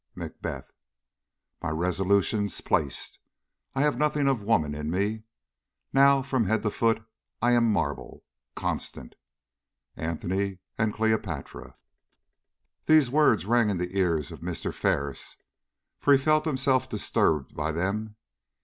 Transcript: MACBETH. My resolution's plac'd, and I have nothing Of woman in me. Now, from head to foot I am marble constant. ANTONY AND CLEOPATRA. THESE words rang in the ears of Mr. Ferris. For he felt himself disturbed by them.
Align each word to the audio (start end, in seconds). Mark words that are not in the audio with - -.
MACBETH. 0.15 0.73
My 1.61 1.69
resolution's 1.69 2.59
plac'd, 2.59 3.19
and 3.75 3.83
I 3.83 3.85
have 3.85 3.99
nothing 3.99 4.27
Of 4.27 4.41
woman 4.41 4.73
in 4.73 4.89
me. 4.89 5.25
Now, 5.93 6.23
from 6.23 6.45
head 6.47 6.63
to 6.63 6.71
foot 6.71 7.03
I 7.39 7.51
am 7.51 7.71
marble 7.71 8.23
constant. 8.55 9.13
ANTONY 9.95 10.57
AND 10.75 10.95
CLEOPATRA. 10.95 11.75
THESE 12.87 13.11
words 13.11 13.45
rang 13.45 13.69
in 13.69 13.77
the 13.77 13.95
ears 13.95 14.31
of 14.31 14.39
Mr. 14.39 14.73
Ferris. 14.73 15.37
For 15.99 16.13
he 16.13 16.17
felt 16.17 16.45
himself 16.45 16.89
disturbed 16.89 17.53
by 17.55 17.71
them. 17.71 18.15